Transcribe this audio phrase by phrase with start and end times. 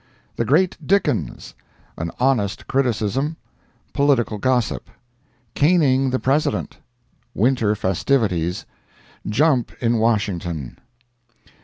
[0.37, 10.77] ]The Great Dickens—An Honest Criticism—Political Gossip—Caning the President—Winter Festivities—Jump in Washington.